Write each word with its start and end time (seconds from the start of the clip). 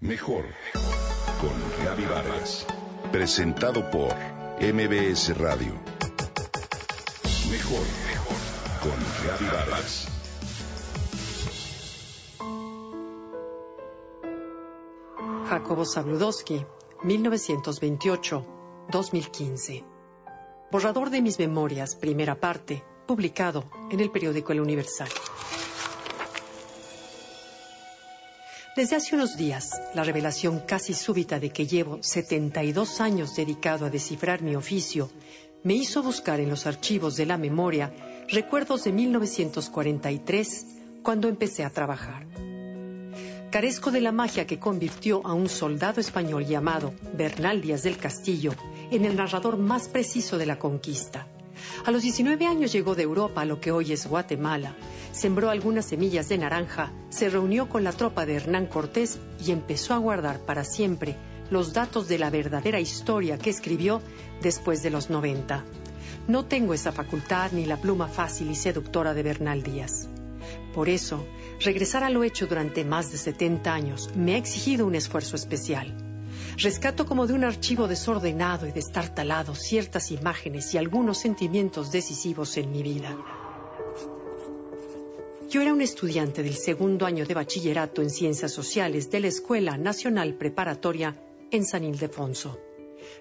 Mejor 0.00 0.44
con 1.40 1.50
Gaby 1.84 2.04
Vargas. 2.04 2.64
Presentado 3.10 3.90
por 3.90 4.14
MBS 4.60 5.36
Radio. 5.36 5.72
Mejor 7.50 7.84
con 8.80 8.94
Gaby 9.26 9.46
Vargas. 9.52 10.06
Jacobo 15.48 15.84
Zabludowski, 15.84 16.64
1928-2015. 17.02 19.84
Borrador 20.70 21.10
de 21.10 21.22
mis 21.22 21.40
memorias, 21.40 21.96
primera 21.96 22.38
parte, 22.38 22.84
publicado 23.04 23.64
en 23.90 23.98
el 23.98 24.12
periódico 24.12 24.52
El 24.52 24.60
Universal. 24.60 25.08
Desde 28.78 28.94
hace 28.94 29.16
unos 29.16 29.36
días, 29.36 29.72
la 29.92 30.04
revelación 30.04 30.60
casi 30.60 30.94
súbita 30.94 31.40
de 31.40 31.50
que 31.50 31.66
llevo 31.66 31.98
72 32.00 33.00
años 33.00 33.34
dedicado 33.34 33.84
a 33.84 33.90
descifrar 33.90 34.40
mi 34.40 34.54
oficio 34.54 35.10
me 35.64 35.74
hizo 35.74 36.00
buscar 36.00 36.38
en 36.38 36.48
los 36.48 36.64
archivos 36.64 37.16
de 37.16 37.26
la 37.26 37.38
memoria 37.38 37.92
recuerdos 38.28 38.84
de 38.84 38.92
1943, 38.92 40.66
cuando 41.02 41.26
empecé 41.26 41.64
a 41.64 41.70
trabajar. 41.70 42.28
Carezco 43.50 43.90
de 43.90 44.00
la 44.00 44.12
magia 44.12 44.46
que 44.46 44.60
convirtió 44.60 45.26
a 45.26 45.34
un 45.34 45.48
soldado 45.48 46.00
español 46.00 46.46
llamado 46.46 46.94
Bernal 47.14 47.60
Díaz 47.60 47.82
del 47.82 47.96
Castillo 47.96 48.54
en 48.92 49.04
el 49.04 49.16
narrador 49.16 49.56
más 49.56 49.88
preciso 49.88 50.38
de 50.38 50.46
la 50.46 50.60
conquista. 50.60 51.26
A 51.84 51.90
los 51.90 52.02
19 52.02 52.46
años 52.46 52.72
llegó 52.72 52.94
de 52.94 53.02
Europa 53.02 53.42
a 53.42 53.44
lo 53.44 53.60
que 53.60 53.72
hoy 53.72 53.92
es 53.92 54.06
Guatemala 54.06 54.74
sembró 55.18 55.50
algunas 55.50 55.86
semillas 55.86 56.28
de 56.28 56.38
naranja, 56.38 56.92
se 57.10 57.28
reunió 57.28 57.68
con 57.68 57.82
la 57.82 57.92
tropa 57.92 58.24
de 58.24 58.36
Hernán 58.36 58.66
Cortés 58.66 59.18
y 59.44 59.50
empezó 59.50 59.94
a 59.94 59.98
guardar 59.98 60.40
para 60.40 60.64
siempre 60.64 61.16
los 61.50 61.72
datos 61.72 62.08
de 62.08 62.18
la 62.18 62.30
verdadera 62.30 62.78
historia 62.78 63.36
que 63.36 63.50
escribió 63.50 64.00
después 64.42 64.82
de 64.82 64.90
los 64.90 65.10
90. 65.10 65.64
No 66.28 66.44
tengo 66.44 66.74
esa 66.74 66.92
facultad 66.92 67.52
ni 67.52 67.64
la 67.64 67.80
pluma 67.80 68.06
fácil 68.06 68.50
y 68.50 68.54
seductora 68.54 69.12
de 69.12 69.22
Bernal 69.22 69.62
Díaz. 69.62 70.08
Por 70.74 70.88
eso, 70.88 71.26
regresar 71.60 72.04
a 72.04 72.10
lo 72.10 72.22
hecho 72.22 72.46
durante 72.46 72.84
más 72.84 73.10
de 73.10 73.18
70 73.18 73.72
años 73.72 74.10
me 74.14 74.34
ha 74.34 74.38
exigido 74.38 74.86
un 74.86 74.94
esfuerzo 74.94 75.36
especial. 75.36 76.07
Rescato 76.56 77.06
como 77.06 77.26
de 77.26 77.34
un 77.34 77.44
archivo 77.44 77.86
desordenado 77.86 78.66
y 78.66 78.72
destartalado 78.72 79.54
ciertas 79.54 80.10
imágenes 80.10 80.74
y 80.74 80.78
algunos 80.78 81.18
sentimientos 81.18 81.92
decisivos 81.92 82.56
en 82.56 82.72
mi 82.72 82.82
vida. 82.82 83.16
Yo 85.48 85.62
era 85.62 85.72
un 85.72 85.80
estudiante 85.80 86.42
del 86.42 86.56
segundo 86.56 87.06
año 87.06 87.24
de 87.24 87.32
bachillerato 87.32 88.02
en 88.02 88.10
Ciencias 88.10 88.52
Sociales 88.52 89.10
de 89.10 89.20
la 89.20 89.28
Escuela 89.28 89.78
Nacional 89.78 90.34
Preparatoria 90.34 91.16
en 91.50 91.64
San 91.64 91.84
Ildefonso. 91.84 92.58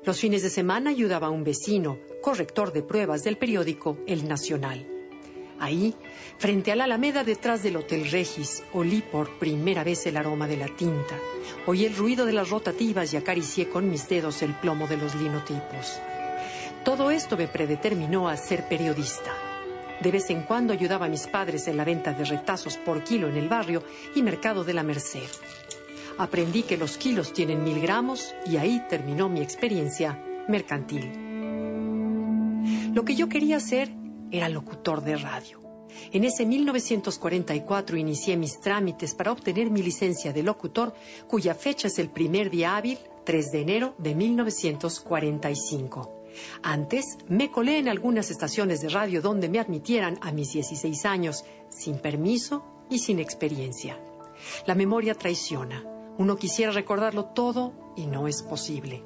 Los 0.03 0.19
fines 0.19 0.41
de 0.41 0.49
semana 0.49 0.89
ayudaba 0.89 1.27
a 1.27 1.31
un 1.31 1.43
vecino, 1.43 1.99
corrector 2.21 2.73
de 2.73 2.83
pruebas 2.83 3.23
del 3.23 3.37
periódico 3.37 3.97
El 4.07 4.27
Nacional. 4.27 4.96
Ahí, 5.59 5.95
frente 6.37 6.71
a 6.71 6.75
la 6.75 6.83
alameda 6.83 7.23
detrás 7.23 7.63
del 7.63 7.77
Hotel 7.77 8.09
Regis, 8.11 8.63
olí 8.73 9.01
por 9.01 9.39
primera 9.39 9.83
vez 9.83 10.05
el 10.05 10.17
aroma 10.17 10.47
de 10.47 10.57
la 10.57 10.67
tinta, 10.67 11.15
oí 11.65 11.85
el 11.85 11.95
ruido 11.95 12.25
de 12.25 12.33
las 12.33 12.49
rotativas 12.49 13.13
y 13.13 13.17
acaricié 13.17 13.67
con 13.69 13.89
mis 13.89 14.07
dedos 14.07 14.43
el 14.43 14.53
plomo 14.53 14.87
de 14.87 14.97
los 14.97 15.15
linotipos. 15.15 15.99
Todo 16.85 17.09
esto 17.11 17.35
me 17.37 17.47
predeterminó 17.47 18.29
a 18.29 18.37
ser 18.37 18.67
periodista. 18.67 19.31
De 19.99 20.11
vez 20.11 20.29
en 20.29 20.43
cuando 20.43 20.73
ayudaba 20.73 21.07
a 21.07 21.09
mis 21.09 21.25
padres 21.25 21.67
en 21.67 21.75
la 21.75 21.83
venta 21.83 22.13
de 22.13 22.23
retazos 22.23 22.77
por 22.77 23.03
kilo 23.03 23.27
en 23.27 23.35
el 23.35 23.49
barrio 23.49 23.83
y 24.15 24.21
mercado 24.21 24.63
de 24.63 24.73
la 24.73 24.83
Merced. 24.83 25.27
Aprendí 26.19 26.63
que 26.63 26.77
los 26.77 26.97
kilos 26.97 27.33
tienen 27.33 27.63
mil 27.63 27.81
gramos 27.81 28.35
y 28.45 28.57
ahí 28.57 28.83
terminó 28.89 29.27
mi 29.27 29.41
experiencia 29.41 30.23
mercantil. 30.47 31.11
Lo 32.93 33.03
que 33.05 33.15
yo 33.15 33.27
quería 33.27 33.59
ser 33.59 33.89
era 34.31 34.49
locutor 34.49 35.03
de 35.03 35.17
radio. 35.17 35.61
En 36.11 36.23
ese 36.23 36.45
1944 36.45 37.97
inicié 37.97 38.37
mis 38.37 38.59
trámites 38.59 39.15
para 39.15 39.31
obtener 39.31 39.69
mi 39.69 39.81
licencia 39.81 40.31
de 40.33 40.43
locutor, 40.43 40.93
cuya 41.27 41.55
fecha 41.55 41.87
es 41.87 41.97
el 41.99 42.09
primer 42.09 42.49
día 42.49 42.77
hábil, 42.77 42.99
3 43.25 43.51
de 43.51 43.61
enero 43.61 43.95
de 43.97 44.15
1945. 44.15 46.13
Antes 46.61 47.17
me 47.27 47.51
colé 47.51 47.79
en 47.79 47.89
algunas 47.89 48.29
estaciones 48.29 48.81
de 48.81 48.89
radio 48.89 49.21
donde 49.21 49.49
me 49.49 49.59
admitieran 49.59 50.19
a 50.21 50.31
mis 50.31 50.53
16 50.53 51.05
años, 51.05 51.43
sin 51.69 51.97
permiso 51.99 52.63
y 52.89 52.99
sin 52.99 53.19
experiencia. 53.19 53.99
La 54.65 54.75
memoria 54.75 55.15
traiciona. 55.15 55.83
Uno 56.17 56.37
quisiera 56.37 56.71
recordarlo 56.71 57.25
todo 57.25 57.73
y 57.95 58.07
no 58.07 58.27
es 58.27 58.43
posible. 58.43 59.03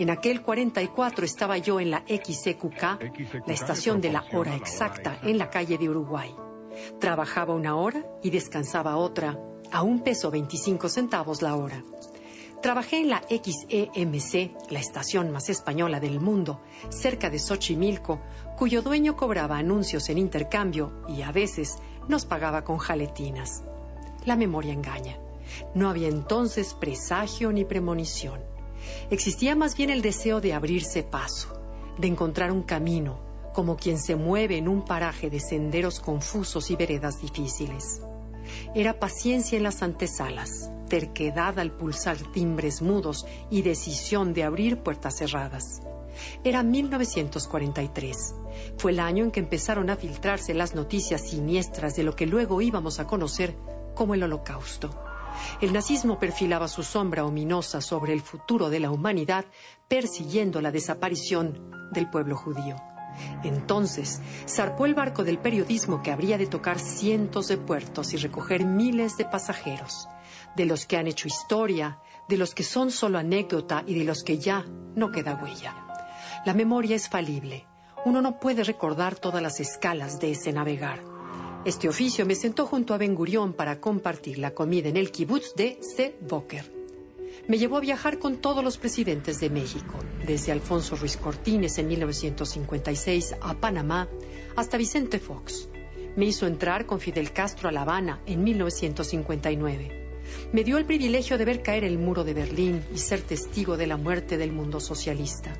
En 0.00 0.08
aquel 0.08 0.40
44 0.40 1.26
estaba 1.26 1.58
yo 1.58 1.78
en 1.78 1.90
la 1.90 2.02
XCQK, 2.08 2.82
la 3.46 3.52
estación 3.52 4.00
de 4.00 4.10
la 4.10 4.24
hora 4.32 4.56
exacta, 4.56 5.18
en 5.22 5.36
la 5.36 5.50
calle 5.50 5.76
de 5.76 5.90
Uruguay. 5.90 6.34
Trabajaba 6.98 7.54
una 7.54 7.76
hora 7.76 8.06
y 8.22 8.30
descansaba 8.30 8.96
otra, 8.96 9.38
a 9.70 9.82
un 9.82 10.00
peso 10.00 10.30
25 10.30 10.88
centavos 10.88 11.42
la 11.42 11.54
hora. 11.54 11.84
Trabajé 12.62 13.00
en 13.00 13.10
la 13.10 13.22
XEMC, 13.28 14.70
la 14.70 14.80
estación 14.80 15.32
más 15.32 15.50
española 15.50 16.00
del 16.00 16.18
mundo, 16.18 16.62
cerca 16.88 17.28
de 17.28 17.38
Xochimilco, 17.38 18.22
cuyo 18.56 18.80
dueño 18.80 19.16
cobraba 19.16 19.58
anuncios 19.58 20.08
en 20.08 20.16
intercambio 20.16 21.02
y 21.08 21.20
a 21.20 21.30
veces 21.30 21.76
nos 22.08 22.24
pagaba 22.24 22.64
con 22.64 22.78
jaletinas. 22.78 23.64
La 24.24 24.36
memoria 24.36 24.72
engaña. 24.72 25.18
No 25.74 25.90
había 25.90 26.08
entonces 26.08 26.72
presagio 26.72 27.52
ni 27.52 27.66
premonición. 27.66 28.49
Existía 29.10 29.54
más 29.56 29.76
bien 29.76 29.90
el 29.90 30.02
deseo 30.02 30.40
de 30.40 30.52
abrirse 30.52 31.02
paso, 31.02 31.60
de 31.98 32.08
encontrar 32.08 32.52
un 32.52 32.62
camino, 32.62 33.20
como 33.52 33.76
quien 33.76 33.98
se 33.98 34.16
mueve 34.16 34.56
en 34.56 34.68
un 34.68 34.84
paraje 34.84 35.30
de 35.30 35.40
senderos 35.40 36.00
confusos 36.00 36.70
y 36.70 36.76
veredas 36.76 37.20
difíciles. 37.20 38.00
Era 38.74 38.98
paciencia 38.98 39.56
en 39.56 39.64
las 39.64 39.82
antesalas, 39.82 40.70
terquedad 40.88 41.58
al 41.58 41.72
pulsar 41.72 42.16
timbres 42.32 42.82
mudos 42.82 43.26
y 43.50 43.62
decisión 43.62 44.32
de 44.32 44.44
abrir 44.44 44.78
puertas 44.78 45.18
cerradas. 45.18 45.80
Era 46.44 46.62
1943. 46.62 48.34
Fue 48.76 48.92
el 48.92 49.00
año 49.00 49.24
en 49.24 49.30
que 49.30 49.40
empezaron 49.40 49.90
a 49.90 49.96
filtrarse 49.96 50.54
las 50.54 50.74
noticias 50.74 51.28
siniestras 51.28 51.96
de 51.96 52.02
lo 52.02 52.14
que 52.16 52.26
luego 52.26 52.60
íbamos 52.60 53.00
a 53.00 53.06
conocer 53.06 53.56
como 53.94 54.14
el 54.14 54.22
Holocausto. 54.22 54.90
El 55.60 55.72
nazismo 55.72 56.18
perfilaba 56.18 56.68
su 56.68 56.82
sombra 56.82 57.24
ominosa 57.24 57.80
sobre 57.80 58.12
el 58.12 58.20
futuro 58.20 58.70
de 58.70 58.80
la 58.80 58.90
humanidad, 58.90 59.44
persiguiendo 59.88 60.60
la 60.60 60.70
desaparición 60.70 61.70
del 61.92 62.08
pueblo 62.08 62.36
judío. 62.36 62.76
Entonces, 63.42 64.20
zarpó 64.48 64.86
el 64.86 64.94
barco 64.94 65.24
del 65.24 65.38
periodismo 65.38 66.02
que 66.02 66.12
habría 66.12 66.38
de 66.38 66.46
tocar 66.46 66.78
cientos 66.78 67.48
de 67.48 67.58
puertos 67.58 68.12
y 68.12 68.16
recoger 68.16 68.64
miles 68.64 69.16
de 69.16 69.24
pasajeros 69.24 70.08
de 70.56 70.66
los 70.66 70.86
que 70.86 70.96
han 70.96 71.06
hecho 71.06 71.28
historia, 71.28 71.98
de 72.28 72.36
los 72.36 72.54
que 72.54 72.62
son 72.62 72.90
solo 72.90 73.18
anécdota 73.18 73.82
y 73.86 73.98
de 73.98 74.04
los 74.04 74.22
que 74.22 74.38
ya 74.38 74.64
no 74.94 75.10
queda 75.10 75.40
huella. 75.42 75.74
La 76.44 76.54
memoria 76.54 76.96
es 76.96 77.08
falible. 77.08 77.66
Uno 78.04 78.22
no 78.22 78.38
puede 78.40 78.64
recordar 78.64 79.18
todas 79.18 79.42
las 79.42 79.60
escalas 79.60 80.20
de 80.20 80.32
ese 80.32 80.52
navegar. 80.52 81.09
Este 81.64 81.88
oficio 81.88 82.24
me 82.24 82.34
sentó 82.34 82.66
junto 82.66 82.94
a 82.94 82.98
Ben 82.98 83.14
Gurión 83.14 83.52
para 83.52 83.80
compartir 83.80 84.38
la 84.38 84.52
comida 84.52 84.88
en 84.88 84.96
el 84.96 85.10
kibutz 85.10 85.54
de 85.54 85.78
C. 85.82 86.16
Boker. 86.20 86.72
Me 87.48 87.58
llevó 87.58 87.76
a 87.76 87.80
viajar 87.80 88.18
con 88.18 88.38
todos 88.38 88.64
los 88.64 88.78
presidentes 88.78 89.40
de 89.40 89.50
México, 89.50 89.94
desde 90.26 90.52
Alfonso 90.52 90.96
Ruiz 90.96 91.16
Cortines 91.16 91.76
en 91.78 91.88
1956 91.88 93.36
a 93.40 93.54
Panamá 93.54 94.08
hasta 94.56 94.78
Vicente 94.78 95.18
Fox. 95.18 95.68
Me 96.16 96.26
hizo 96.26 96.46
entrar 96.46 96.86
con 96.86 96.98
Fidel 96.98 97.32
Castro 97.32 97.68
a 97.68 97.72
La 97.72 97.82
Habana 97.82 98.22
en 98.24 98.42
1959 98.42 100.00
me 100.52 100.64
dio 100.64 100.78
el 100.78 100.84
privilegio 100.84 101.38
de 101.38 101.44
ver 101.44 101.62
caer 101.62 101.84
el 101.84 101.98
muro 101.98 102.24
de 102.24 102.34
Berlín 102.34 102.84
y 102.94 102.98
ser 102.98 103.20
testigo 103.20 103.76
de 103.76 103.86
la 103.86 103.96
muerte 103.96 104.36
del 104.36 104.52
mundo 104.52 104.80
socialista. 104.80 105.52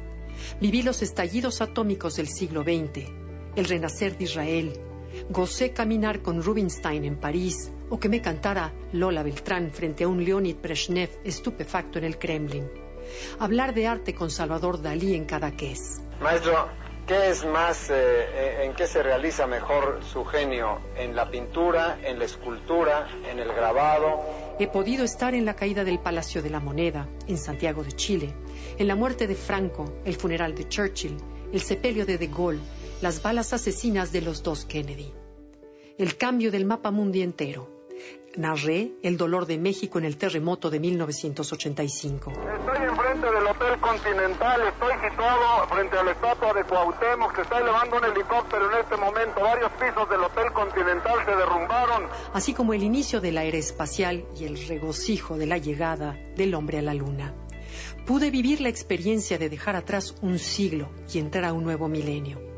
Viví 0.60 0.82
los 0.82 1.02
estallidos 1.02 1.60
atómicos 1.60 2.16
del 2.16 2.28
siglo 2.28 2.62
XX, 2.62 3.08
el 3.56 3.64
renacer 3.64 4.16
de 4.16 4.24
Israel. 4.24 4.72
Gocé 5.28 5.72
caminar 5.72 6.22
con 6.22 6.42
Rubinstein 6.42 7.04
en 7.04 7.16
París 7.16 7.72
o 7.88 7.98
que 7.98 8.08
me 8.08 8.20
cantara 8.20 8.72
Lola 8.92 9.22
Beltrán 9.22 9.70
frente 9.70 10.04
a 10.04 10.08
un 10.08 10.24
Leonid 10.24 10.56
Brezhnev 10.62 11.10
estupefacto 11.24 11.98
en 11.98 12.04
el 12.04 12.18
Kremlin. 12.18 12.70
Hablar 13.38 13.74
de 13.74 13.86
arte 13.86 14.14
con 14.14 14.30
Salvador 14.30 14.80
Dalí 14.80 15.14
en 15.14 15.24
Cadaqués. 15.24 16.00
Maestro, 16.20 16.68
¿Qué 17.10 17.28
es 17.28 17.44
más, 17.44 17.90
eh, 17.90 17.94
eh, 17.94 18.64
en 18.66 18.74
qué 18.74 18.86
se 18.86 19.02
realiza 19.02 19.48
mejor 19.48 19.98
su 20.04 20.24
genio? 20.24 20.80
¿En 20.94 21.16
la 21.16 21.28
pintura, 21.28 21.98
en 22.04 22.20
la 22.20 22.24
escultura, 22.24 23.08
en 23.28 23.40
el 23.40 23.48
grabado? 23.48 24.20
He 24.60 24.68
podido 24.68 25.04
estar 25.04 25.34
en 25.34 25.44
la 25.44 25.56
caída 25.56 25.82
del 25.82 25.98
Palacio 25.98 26.40
de 26.40 26.50
la 26.50 26.60
Moneda, 26.60 27.08
en 27.26 27.36
Santiago 27.36 27.82
de 27.82 27.90
Chile, 27.90 28.32
en 28.78 28.86
la 28.86 28.94
muerte 28.94 29.26
de 29.26 29.34
Franco, 29.34 29.92
el 30.04 30.14
funeral 30.14 30.54
de 30.54 30.68
Churchill, 30.68 31.16
el 31.52 31.60
sepelio 31.60 32.06
de 32.06 32.16
De 32.16 32.28
Gaulle, 32.28 32.60
las 33.00 33.22
balas 33.22 33.54
asesinas 33.54 34.12
de 34.12 34.20
los 34.20 34.42
dos 34.42 34.66
Kennedy. 34.66 35.12
El 35.96 36.18
cambio 36.18 36.50
del 36.50 36.66
mapa 36.66 36.90
mundi 36.90 37.22
entero. 37.22 37.80
Narré 38.36 38.92
el 39.02 39.16
dolor 39.16 39.46
de 39.46 39.58
México 39.58 39.98
en 39.98 40.04
el 40.04 40.16
terremoto 40.16 40.70
de 40.70 40.78
1985. 40.80 42.30
Estoy 42.30 42.88
enfrente 42.88 43.26
del 43.26 43.46
Hotel 43.46 43.80
Continental, 43.80 44.60
estoy 44.68 45.10
situado 45.10 45.68
frente 45.68 45.98
a 45.98 46.04
la 46.04 46.12
estatua 46.12 46.52
de 46.52 46.64
Cuauhtémoc, 46.64 47.34
se 47.34 47.42
está 47.42 47.58
elevando 47.58 47.96
un 47.96 48.04
helicóptero 48.04 48.70
en 48.70 48.80
este 48.80 48.96
momento, 48.96 49.40
varios 49.40 49.72
pisos 49.72 50.08
del 50.08 50.20
Hotel 50.20 50.52
Continental 50.52 51.24
se 51.24 51.30
derrumbaron. 51.36 52.06
Así 52.34 52.54
como 52.54 52.74
el 52.74 52.82
inicio 52.82 53.20
de 53.20 53.32
la 53.32 53.44
era 53.44 53.58
espacial 53.58 54.26
y 54.38 54.44
el 54.44 54.64
regocijo 54.68 55.36
de 55.36 55.46
la 55.46 55.58
llegada 55.58 56.18
del 56.36 56.54
hombre 56.54 56.78
a 56.78 56.82
la 56.82 56.94
luna. 56.94 57.34
Pude 58.06 58.30
vivir 58.30 58.60
la 58.60 58.68
experiencia 58.68 59.38
de 59.38 59.48
dejar 59.48 59.74
atrás 59.74 60.14
un 60.22 60.38
siglo 60.38 60.90
y 61.12 61.18
entrar 61.18 61.44
a 61.44 61.52
un 61.52 61.64
nuevo 61.64 61.88
milenio 61.88 62.49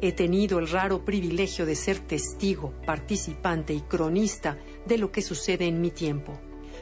he 0.00 0.12
tenido 0.12 0.58
el 0.58 0.68
raro 0.68 1.04
privilegio 1.04 1.66
de 1.66 1.74
ser 1.74 1.98
testigo, 1.98 2.72
participante 2.86 3.72
y 3.72 3.80
cronista 3.80 4.58
de 4.86 4.98
lo 4.98 5.10
que 5.12 5.22
sucede 5.22 5.66
en 5.66 5.80
mi 5.80 5.90
tiempo, 5.90 6.38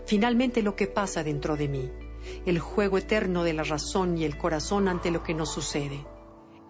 finalmente 0.07 0.63
lo 0.63 0.77
que 0.77 0.87
pasa 0.87 1.23
dentro 1.23 1.57
de 1.57 1.69
mí, 1.69 1.91
el 2.47 2.59
juego 2.59 2.99
eterno 2.99 3.45
de 3.45 3.53
la 3.53 3.63
razón 3.63 4.19
y 4.19 4.25
el 4.25 4.37
corazón 4.37 4.89
ante 4.89 5.11
lo 5.11 5.23
que 5.23 5.35
nos 5.35 5.53
sucede. 5.53 6.05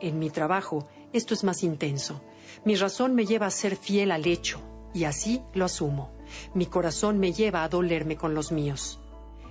En 0.01 0.19
mi 0.19 0.31
trabajo 0.31 0.89
esto 1.13 1.35
es 1.35 1.43
más 1.43 1.63
intenso. 1.63 2.21
Mi 2.65 2.77
razón 2.77 3.15
me 3.15 3.25
lleva 3.25 3.47
a 3.47 3.51
ser 3.51 3.77
fiel 3.77 4.11
al 4.11 4.27
hecho, 4.27 4.61
y 4.93 5.05
así 5.05 5.43
lo 5.55 5.65
asumo. 5.65 6.13
Mi 6.55 6.67
corazón 6.67 7.19
me 7.19 7.33
lleva 7.33 7.65
a 7.65 7.69
dolerme 7.69 8.17
con 8.17 8.35
los 8.35 8.53
míos. 8.53 9.01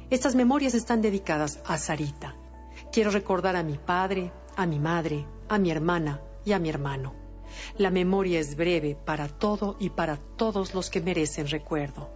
Estas 0.10 0.36
memorias 0.36 0.74
están 0.74 1.02
dedicadas 1.02 1.60
a 1.66 1.78
Sarita. 1.78 2.36
Quiero 2.92 3.12
recordar 3.12 3.56
a 3.56 3.63
mi 3.63 3.78
padre, 3.78 4.31
a 4.56 4.66
mi 4.66 4.80
madre, 4.80 5.25
a 5.50 5.58
mi 5.58 5.72
hermana, 5.72 6.22
y 6.48 6.54
a 6.54 6.60
mi 6.60 6.70
hermano. 6.70 7.14
La 7.78 7.92
memoria 7.92 8.40
es 8.40 8.56
breve 8.56 8.96
para 8.96 9.28
todo 9.28 9.76
y 9.80 9.90
para 9.90 10.16
todos 10.16 10.74
los 10.74 10.90
que 10.90 11.02
merecen 11.02 11.48
recuerdo. 11.48 12.10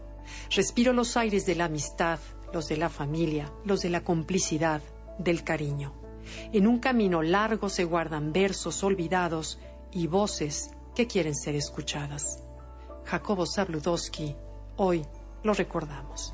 Respiro 0.55 0.93
los 0.93 1.17
aires 1.17 1.45
de 1.45 1.55
la 1.55 1.65
amistad, 1.65 2.19
los 2.53 2.69
de 2.69 2.77
la 2.77 2.89
familia, 2.89 3.51
los 3.65 3.81
de 3.81 3.89
la 3.89 4.01
complicidad, 4.03 4.81
del 5.17 5.43
cariño. 5.43 5.93
En 6.53 6.65
un 6.65 6.79
camino 6.79 7.21
largo 7.21 7.67
se 7.67 7.83
guardan 7.83 8.31
versos 8.31 8.83
olvidados 8.83 9.59
y 9.91 10.07
voces 10.07 10.71
que 10.95 11.07
quieren 11.07 11.35
ser 11.35 11.55
escuchadas. 11.55 12.41
Jacobo 13.03 13.45
Zabludowski, 13.45 14.35
hoy 14.77 15.05
lo 15.43 15.53
recordamos. 15.53 16.33